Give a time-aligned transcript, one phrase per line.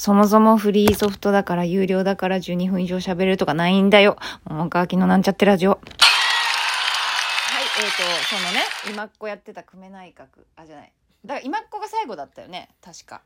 [0.00, 4.16] そもそもフリーソフトだから有料だから12分以上喋れるとかないんだよ。
[4.44, 5.72] 桃川きのなんちゃってラジオ。
[5.72, 7.90] はい、えーと、
[8.26, 10.92] そのね、今っ子やってた久米内閣、あ、じゃない。
[11.26, 13.20] だから今っ子が最後だったよね、確か。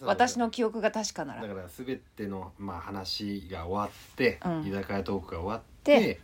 [0.00, 6.20] 私の記憶が確かならだから全ての、まあ、話が終わって、うん居酒屋トークが終わって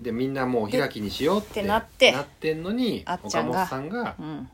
[0.00, 4.48] でみんなもう開きにしようってでってなってなってんのにあっちゃんが岡本さんがうん。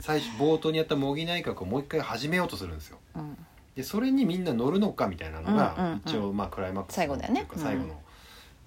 [0.00, 3.33] 最初冒頭にやった模擬内閣をもう一回始めようとするんですようん。
[3.76, 6.02] でそれにみんな乗るのかみたいなのが、うんうんうん。
[6.04, 7.42] 一応まあクライマックス最後だよね。
[7.42, 8.02] っていうか最後の,、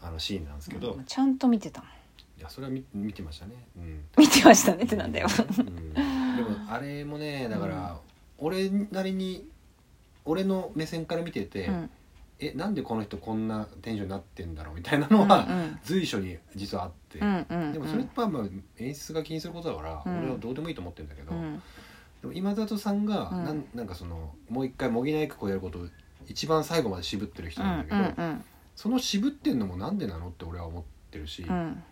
[0.01, 1.89] あのシーンなんですけど、いちゃんと見てたもん。
[2.41, 3.53] やそれは見見てましたね。
[3.77, 4.03] うん。
[4.17, 5.27] 見てましたねってなんだよ。
[5.59, 5.93] うん。
[5.93, 6.01] でも
[6.69, 7.99] あれもねだから、
[8.37, 9.47] 俺なりに
[10.25, 11.89] 俺の目線から見てて、うん。
[12.39, 17.73] えなんでこの人こんなテンションになってんだろうみたいなのは、うん随所に実はあって、うんうんうん。
[17.73, 18.43] でもそれはまあ
[18.77, 20.19] 演出が気にすることだから、うん。
[20.19, 21.61] 俺はどうでもいいと思ってるんだけど、うん。
[22.21, 23.43] でも今里さんが、うん。
[23.43, 25.87] なんなんかそのもう一回模擬内閣をやることを
[26.27, 28.43] 一番最後まで渋ってる人なんだけど、うん
[28.75, 31.83] その渋ってんのもなんでなのって俺は思ってるし、うん。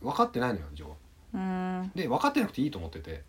[0.00, 0.90] 分かってないのよジョー。
[1.34, 1.38] う
[1.84, 1.92] ん。
[1.94, 3.22] で分かってなくていいと思ってて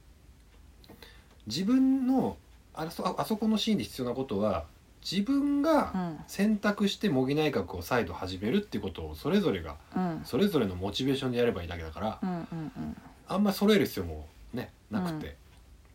[1.46, 2.38] 自分の
[2.74, 4.66] あそああそこのシーンで必要なことは
[5.08, 6.24] 自分うがん。
[6.28, 10.22] 選択して模擬内閣を再度始めるっていうことをそれぞれがうん。
[10.26, 12.98] それぞれのモチベーションでやればいいだけだからうんうん
[13.28, 15.34] あんまり揃える必要もねなくて、うん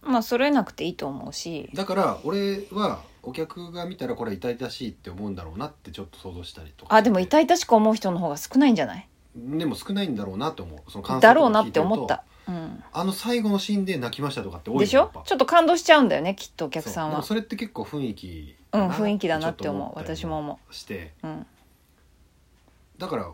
[0.03, 1.71] まあ揃えなくていいと思うし。
[1.75, 6.95] だから俺はお客が見たらこれ痛々しいって思うんだろうなってちょっと想像したりとか。
[6.95, 9.09] あでも痛々しく思う人の方が少ないんじゃない？
[9.37, 10.91] でも少ないんだろうなって思う。
[10.91, 15.11] その感想だろうなって思った、うん、あの最後のシーンで泣きましたとかって多いでしょ？
[15.27, 17.23] ちょっと感動しちゃうんだよねきっとお客さんは。
[17.23, 21.13] それって結構雰囲気うん雰囲気だなって思う私も思して。
[21.23, 21.47] ううん。
[22.99, 23.31] だから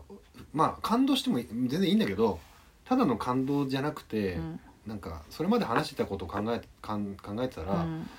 [0.53, 2.39] まあ感動しても全然いいんだけど
[2.83, 8.09] ただの感動じゃなくて、うんなんかそれまで話してたことを考えかん考えてたら、うん。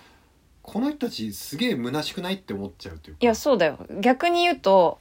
[0.62, 3.18] この人たちすげえ虚しくないって思っちゃうというか。
[3.22, 3.78] いやそうだよ。
[4.00, 4.98] 逆に言うと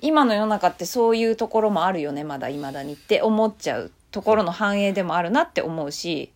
[0.00, 6.32] 今の世の中ってそういうところもあるよねまだいまだにって思っちゃうところの反映でもあるなって思うし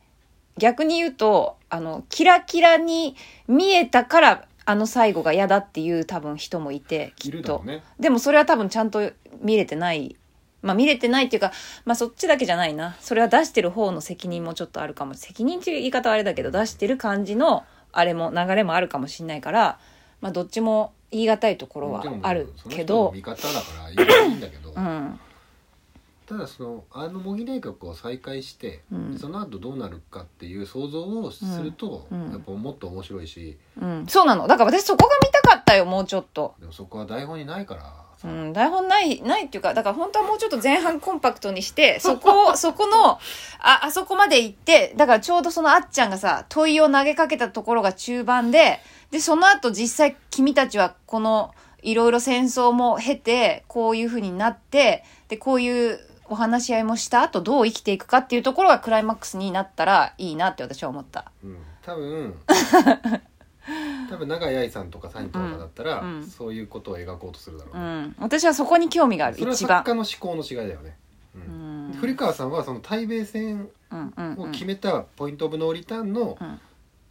[0.59, 3.17] 逆に言うとあのキラキラに
[3.47, 7.83] 見えたからあの最後が嫌だっていう多分人もいてきいっとね。
[7.99, 10.17] でもそれは多分ちゃんと見れてない
[10.63, 11.53] まあ見れてないっていうか
[11.85, 12.97] まあそっちだけじゃないな。
[13.01, 15.15] それは出してる方の責任もちょっとあるかも。
[15.15, 19.79] 責任っていう言い方はあれだけど出してる感じのあれも流れもあるかもしれないから
[20.21, 23.13] まあどっちも言い難いところはあるけど。
[23.13, 25.21] 人の見方だからいいんだけど、うん。
[26.27, 29.19] ただそのあの模擬内閣を再開して、うん。
[29.19, 32.25] その後どうなるかっていう想像をすると、うん。
[32.27, 32.33] うん。
[32.33, 33.59] やっぱもっと面白いし。
[33.81, 34.07] うん。
[34.09, 34.47] そうなの。
[34.47, 36.55] だから私そこが見たかったよもうちょっと。
[36.59, 37.83] でもそこは台本にないから。
[37.83, 43.19] さ、うん、台本ない、ないっていうか、だから本当はもうちょっと前半コンパクトにして、 そこを、そこの、
[43.59, 48.81] あ、あそこまで行って、だからちょうどそのあっちゃんがさ、問いを投げかけたところが中盤で、
[49.11, 55.99] で、その後実際君たちはこの、いろいろ戦争も経て、こういう風になって、で、こういう
[56.33, 61.31] お話し合いもした後どう生きていくかっていうところがクライマックスになったらいいなって私は思った。
[61.45, 62.39] うん、多分
[64.13, 66.15] 多分永井愛さんとかサニとかだったら、うん。
[66.17, 66.27] うん。
[66.27, 68.17] そういうことを描こうとするだろううね、ん。
[68.19, 69.79] 私はそこに興味がある、それは一番。
[69.79, 70.97] 作家の思考の違いだよね、
[71.35, 71.91] ううん。
[71.91, 71.93] ん。
[71.95, 74.49] 古川さんはその対米戦うんうんうん。
[74.49, 76.61] を決めたポイント・オブ・ノーリターンのうん。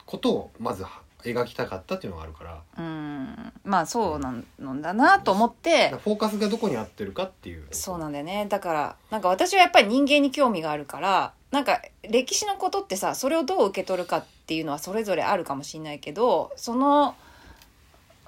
[0.05, 0.83] ことをまず
[1.23, 2.61] 描きたかったっていうのがあるから。
[2.77, 3.53] うん。
[3.63, 5.83] まあそうなんだなと思って。
[5.83, 7.65] だからフォーカスがどこに合ってるかっていう。
[7.71, 8.47] そうなんだよね。
[8.49, 17.15] だからなんか私はやっぱり人間に興味があるからなんか歴史のことってさそれをどう受け取るかっていうのはそれぞれあるかもしれないけどその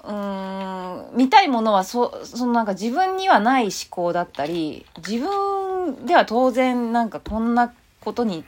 [0.02, 8.42] うーん見たいものはそそのなんか自分にはない思考だったり自分では当然なんかこんなことに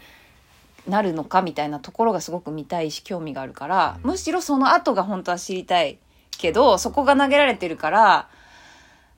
[0.88, 4.10] なるのかみたいなところがすごく見たいし興味があるから、うん。
[4.12, 5.98] むしろその後が本当は知りたい
[6.30, 8.30] けどそこが投げられてるから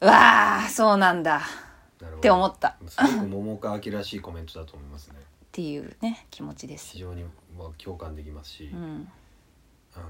[0.00, 1.42] うわあそうなんだ
[2.16, 2.74] って思った。
[2.88, 5.14] すごく桃岡明らしいコメントだと思いますね
[5.58, 6.92] っていうね気持ちです。
[6.92, 6.98] 非。
[7.00, 7.24] 常に
[7.58, 9.08] まあ共感できますし、うん。
[9.92, 10.08] あのー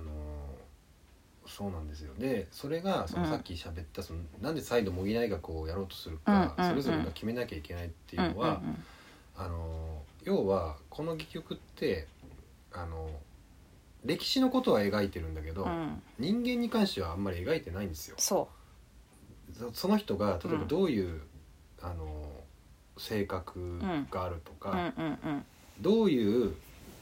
[1.46, 2.12] そうなんですよ。
[2.18, 3.30] でそれがそのうん。
[3.30, 6.82] さっき喋ったその、なんで再度模擬大学をやろうとするか、うんうんうん。
[6.82, 8.84] それぞれが決めなきゃいけないっていうのは、うんうん
[9.38, 12.06] あのー要はこの戯曲って
[12.74, 13.10] あのー
[14.04, 15.70] 歴史のことは描いてるんだけど、うん。
[15.70, 18.16] うん人間に関してはあんまり描いてないんですよ。
[18.18, 21.22] その人が例えばうんどういう、
[21.80, 22.27] あの
[22.98, 23.80] 性格
[24.10, 25.44] があるとか、ううんうんうん。
[25.80, 26.54] どういう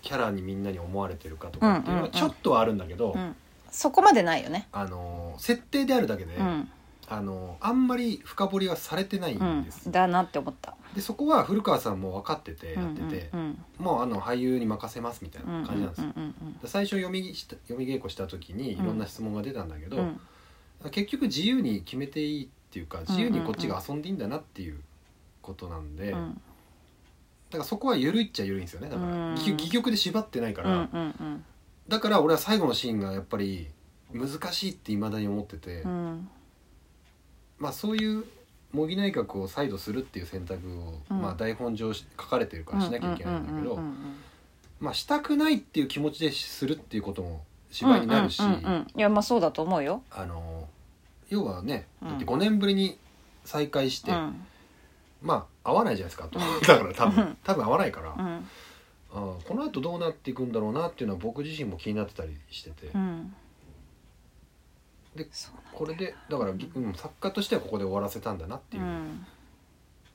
[0.02, 2.20] キャラにみんなに思われてるかとかっていうのはうんうんうん。
[2.20, 3.34] ちょっとはあるんだけど、うん。
[3.70, 4.68] そこまでないよね。
[4.72, 6.70] あの設定であるだけで、うん。
[7.08, 10.74] あのあんまり深掘りはされてないうんんです、だなって思った。
[10.94, 13.40] でそこは古川さんも分かっててやってて、うん。
[13.40, 16.10] うんもうあの俳優に任せますみたいうんな感じなんですよ、
[16.64, 20.20] 最初読みした読み稽古した時にいろんな質問が出たんだけど、うん。
[20.90, 24.80] 結局自由に決めていいっていうか自由にこっちが遊んでいいんだなっていう
[25.46, 26.40] ことなんで、うん。
[27.50, 28.88] だからそこは緩いっちゃ緩いんですよね。
[28.88, 29.34] だから、うん。
[29.34, 31.44] 戯戯曲で縛ってないから、うんうん
[31.88, 33.68] だから俺は最後のシーンがやっぱり
[34.12, 36.28] 難しいっていまだに思ってて、うん。
[37.58, 38.24] まあそういう
[38.72, 41.22] 模擬内閣を再度するっていう選択を、うん。
[41.22, 43.96] まあ、台本上し書かれてるからしなきゃいけないんだけど、うんうんうんうん
[44.78, 48.86] まあしたくないっていう気持ちでするっていうことも芝居になるし、うんうんうんうん。
[48.94, 50.02] いやまあそうだと思うよ。
[50.10, 50.68] あの
[51.30, 52.98] 要はねうんだって5年ぶりに
[53.44, 54.46] 再会して、うん
[55.26, 56.60] まあ合わないじゃないですかと、うん。
[56.60, 57.14] だから多うん。
[57.14, 58.16] 分多分合わないから、ん。
[58.16, 58.46] ー
[59.12, 63.34] この後どうなっていくんだろうなっていうのは僕自身も気になってたりしてて、うん。
[65.16, 69.26] でそうこれでだから、うん、作家としてはここで終わらせたんだなっていう、うん。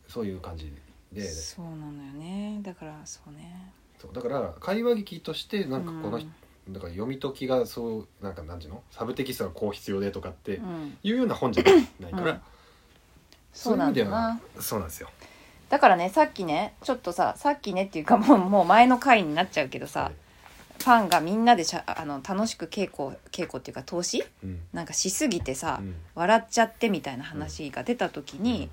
[0.08, 0.72] そういう感じ
[1.12, 1.28] で。
[1.30, 2.60] そうなのよね。
[2.62, 3.74] だからそうね。
[4.00, 6.74] そうだから会話劇としてなんかこの、うん。
[6.74, 8.84] だから読み解きがそうなんかなんていうの？
[8.92, 10.98] サブテキストがこう必要でとかってうん。
[11.04, 11.64] いうような本じゃ
[12.00, 12.42] ないから、うん
[13.54, 14.40] そうなんだな。
[14.60, 15.10] そうなんですよ。
[15.70, 20.14] だからねさっきねちょっとささっきねっていうかもう もう前の回になっちゃうけどさ、はい。
[20.80, 24.24] ファンがみんなでしゃあの楽しく稽古稽古っていうか投資？
[24.44, 24.62] うん。
[24.74, 25.96] なんかしすぎてさ、うん。
[26.16, 28.70] 笑っちゃってみたいな話が出た時に、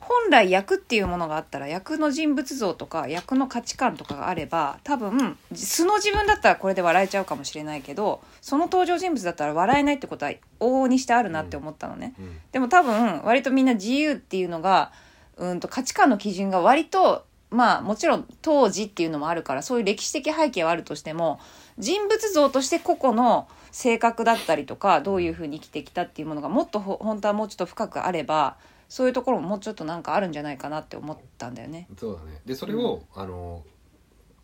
[0.00, 12.14] 本来役っていうものがあったら役の人物像とか役の価値観とかがあれば多分素の自分だったらこれで笑えちゃうかもしれないけどその登場人物だったら笑えないってことは往々にしてあるなって思ったのね。
[12.18, 14.92] うんでも多分割とみんな自由っていうのが
[15.36, 21.40] うんと価値観の基準が割とまあもちろん当時っていうのもあるからそういう歴史的背景はあるとしても
[21.78, 28.56] 人物像として個々の性格だったりとかどういうふうに生きてきたっていうものがもっとほ本当はもうちょっと深くあれば
[28.88, 31.88] そういうところももうちょっとなんかあるんじゃないかなって思ったんだよね。
[31.98, 32.40] そうだね。
[32.46, 33.64] でそれを、あの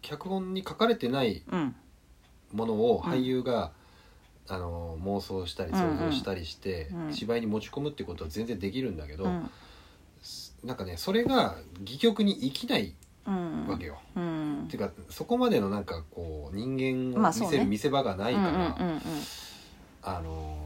[0.02, 1.74] 脚本に書かれてないうん
[2.52, 3.72] ものを俳優が、
[4.46, 9.50] あの妄想したりうんうん想像したりして、うん芝居に持ち込むってことは全然できるんだけど、うん。
[10.62, 12.94] なんかねそれが戯曲に生きない
[13.26, 13.66] うん。
[13.66, 13.98] わけよ。
[14.14, 14.64] うん。
[14.64, 17.56] っていうかそこまでのなんかこう人間を見まあそうね。
[17.56, 19.00] せる見せ場がないから、うんうん。
[20.02, 20.63] あの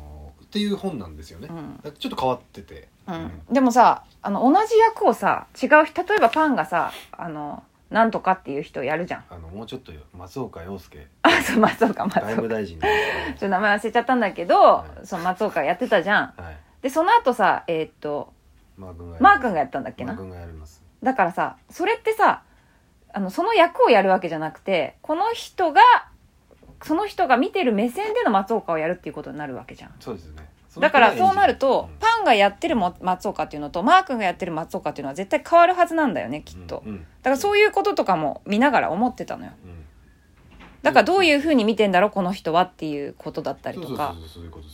[0.48, 1.48] っていう本なんですよね。
[1.50, 1.92] うん。
[1.98, 3.42] ちょっと変わってて、うん。
[3.50, 9.24] でもさあの同じ役をさ違う人例えばパンがさあのなんとかっていう人やるじゃん。
[9.28, 11.06] あのもうちょっと松岡洋介。
[11.22, 12.20] あそう松岡松岡。
[12.20, 12.86] 外務大臣ちょ
[13.36, 15.06] っと名前忘れちゃったんだけど、はい。
[15.06, 16.34] その松岡やってたじゃん。
[16.36, 18.32] はい、でその後さえーっと
[18.78, 20.18] マー君がやったんだっけな？
[21.02, 22.42] だからさそれってさ
[23.12, 25.80] あのその役をやるわけじゃなくてこの人が
[26.82, 29.94] その人が見てる目線での松岡をやるっていうことになるわけじゃん。
[30.00, 30.48] そうですよね。
[30.78, 31.98] だからそうなると、うん。
[31.98, 36.92] パンがやってるも松岡っていうのとマー君がやってる松岡っていうのは絶対変わるはずなんだよねきっと、うん。
[36.92, 39.52] うんだからそういうこととかも見ながら思ってたのよ。
[39.64, 39.84] うん。
[40.82, 44.14] だからどういうふうに見てんだろうこの人はっていうことだったりとか。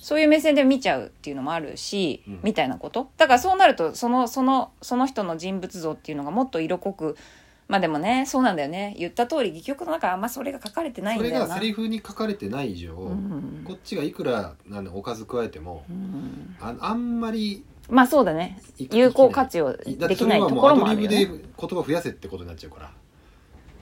[0.01, 2.41] そういう目線で見ちゃうっていうのもあるし、うん。
[2.43, 3.09] みたいなこと。
[3.17, 7.17] だからそうなるとそのそのその人の人物像っていうのがもっと色濃く
[7.66, 8.94] まあでもねそうなんだよね。
[8.99, 11.49] 言った通り戯曲の中はあんまそれが書かれてないんそれだよな。
[11.49, 13.64] がセリフに書かれてない以上、うん。
[13.66, 16.56] こっちがいくらなんだおかず加えてもうん。
[16.61, 18.61] ああんまりまあそうだね。
[18.78, 22.93] い有効活用だってできないとそれはもころもあるようアドリブでね言葉増やせってことになっちゃうから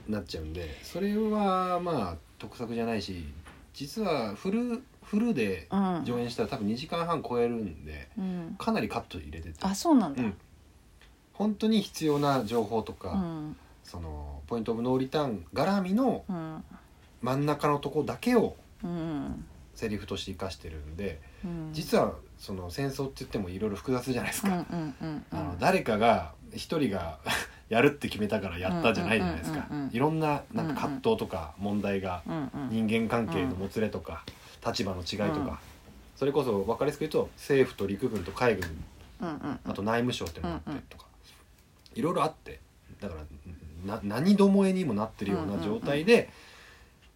[0.07, 3.25] なっちゃうんでそれはまあ得策じゃないし
[3.73, 6.01] 実はフルフルでうん。
[6.05, 8.55] 上演したら多分2時間半超えるんでうん。
[8.57, 9.55] かなりカット入れてて。
[9.61, 10.23] あそうなんだ。
[10.23, 10.33] うん。
[11.33, 13.57] 本当に必要な情報とか、うん
[13.93, 16.63] そのポイント・オブ・ノーリターン絡みのうん。
[17.21, 19.45] 真ん中のとこだけをうん。
[19.75, 21.69] セリフとして生かしてるんでうん。
[21.73, 25.25] 実はその戦争って言ってもいろいろ複雑じゃないですうんか、うんうんうん。
[25.31, 27.19] あの誰かが一人が
[27.69, 29.67] やるって決めたからやったじゃないじゃないですか。
[29.69, 32.69] うんうんうんうんいろんななんか葛藤とか問題がうんうん。
[32.87, 34.23] 人間関係のもつれとか
[34.65, 35.45] 立場の違いとうん。
[35.45, 35.59] か
[36.15, 38.83] それこそ分かりやすく言うと政府と陸軍と海軍
[39.21, 41.05] うんうんあと内務省っていうのがあってとか
[41.93, 42.59] いろいろあって
[42.99, 43.21] だから
[43.85, 46.29] な何どもえにもなってるような状態で、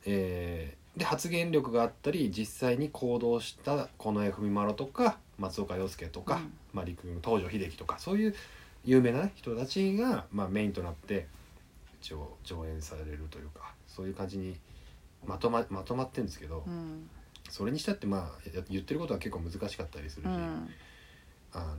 [0.06, 6.54] えーで発言力があったり実際に行動した近衛文麿とか松岡洋介とか、うん。
[6.74, 8.36] まあ、陸軍東條英機とかそういう
[8.84, 11.28] 有名な、ね、人たちが、まあ、メインとなって
[12.02, 14.56] 一応上演されるというかそういう感じに
[15.26, 17.08] まとままとまってるんですけど、うん。
[17.50, 20.26] それにしたってまあや言ってることは結構難しかったりするし。
[20.26, 20.70] うん。
[21.54, 21.78] あのー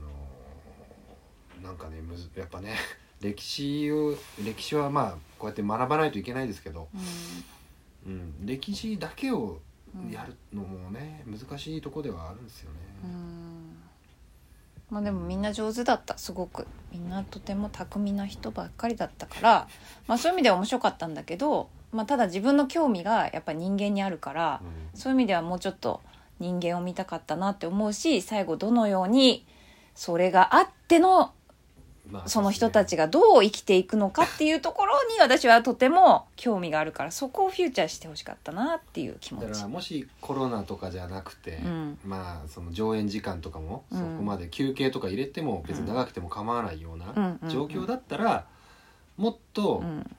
[1.61, 2.77] なんかねむずやっぱね
[3.21, 6.87] 歴史を歴史はまあこうやって学ばないといけないですけど、
[8.05, 9.59] うん、歴史だけを
[9.95, 10.11] うん。
[10.11, 12.77] やるのもね難しいとこではあるんですよね。
[13.03, 13.77] うん。
[14.89, 16.17] まあでもみんな上手だった。
[16.17, 16.67] すごく。
[16.91, 19.67] みんなとても巧みな人ばっかりだったから、
[20.07, 24.61] まあ、そういう意味では面白かったんだけど、まあ、ただ自分の興味がやっぱ人間にあるから
[24.93, 26.01] そういう意味ではもうちょっと
[26.39, 29.45] 人間を見たかったなって思うし最後どのように
[29.95, 31.31] それがあってのまあ
[32.25, 39.47] その人たちがどう生きていくのかっていうところに私はとても興味があるからそこをフューチャーしてほしかったなっていう気持ち。
[39.47, 39.67] だから。
[39.67, 41.99] もしコロナとかじゃなくて、うん。
[42.05, 43.99] まあその上演時間とかもうん。
[43.99, 47.49] そこまで休憩とか入れても別に長くても構わないよううんなうんうん。
[47.49, 48.45] 状況だったら
[49.17, 50.09] もっとうん。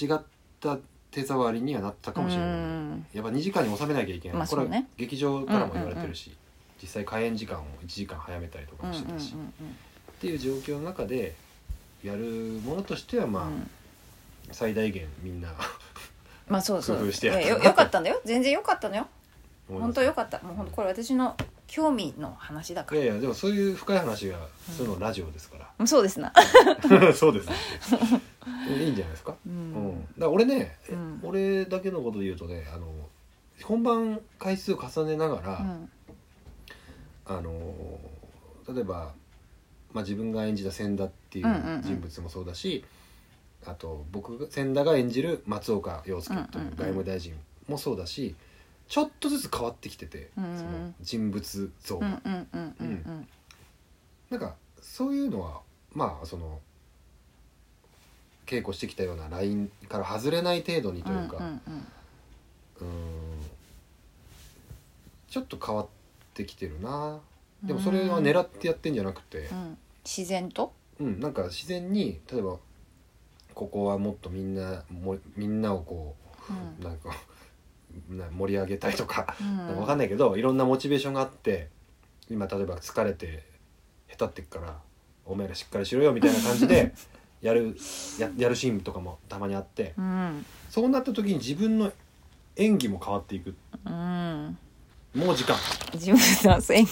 [0.00, 0.20] 違っ
[0.60, 0.78] た
[1.10, 3.06] 手触りにはなったかもしれない、うん。
[3.12, 4.88] やっぱ2時間に収めなきゃいけない、これはまあそうね。
[4.96, 6.34] 劇場からも言われてるし、
[6.80, 9.36] 実際開演時間を1時間早めたりとかうんうんうんもしてたし、
[10.22, 11.34] っていう状況の中で
[12.04, 12.20] やる
[12.64, 13.68] ものとしてはまあ、うん。
[14.52, 15.48] 最大限みんな
[16.48, 16.98] まあそうそう。
[16.98, 18.20] 工夫してやったよよかったんだよ。
[18.24, 19.08] 全然よかったのよ。
[19.68, 20.38] 本当よかった。
[20.42, 21.36] もう本当これ私の
[21.66, 23.00] 興味の話だから。
[23.00, 24.38] いやいやでもそういう深い話が
[24.70, 26.32] するのラジオですから、うんそうですな。
[27.16, 27.56] そうですね。
[28.68, 29.88] いいんじゃないですか、ううん。
[29.90, 31.20] んだ俺ね、うん。
[31.24, 32.86] 俺だけのことで言うとねあの
[33.64, 35.90] 本番回数を重ねながら、うん。
[37.26, 37.52] あの
[38.72, 39.12] 例えば、
[39.92, 41.46] まあ、自分が演じた千田っていう
[41.82, 42.84] 人物もそうだし、
[43.66, 47.34] あと僕が千田が演じる松岡洋介という外務大臣
[47.68, 48.34] もそうだし
[48.88, 52.20] ちょっとずつ変わってきてて、その人物像が、
[54.30, 55.60] なんかそういうのは
[55.94, 56.60] まあその
[58.46, 61.60] 稽古してきたようなラインから外れない程度にというか、うん
[65.30, 65.86] ちょっと変わっ
[66.34, 67.18] てきてるな
[67.62, 69.38] でもそれは狙ってやってんじゃなくて。
[69.38, 69.78] う、ん。
[70.04, 70.72] 自然と？
[71.00, 72.56] うんなんか自然に例えば
[73.54, 76.14] ここはもっとみんなもみんなをこ
[76.48, 76.84] うん。
[76.84, 77.10] うなんか
[78.08, 79.56] な盛り上げたいとか、うん。
[79.56, 81.68] なんかわかんないけどいろんなモチベーションがあって
[82.28, 83.44] 今例えば疲れて
[84.10, 84.78] 下手ってっから
[85.24, 86.94] お前らしっかりしろよみたいな感じで
[87.42, 87.76] やる
[88.18, 90.44] ややるシーンとかもたまにあってうん。
[90.70, 91.92] そうなった時に自分の
[92.56, 93.54] 演技も変わっていく。
[93.84, 94.58] うん。
[95.14, 95.56] もう時間。
[95.92, 96.90] 自分の演技